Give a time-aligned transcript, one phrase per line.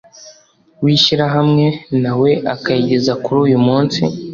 [0.83, 1.65] w Ishyirahamwe
[2.01, 4.01] nawe akayigeza kuri uyu munsi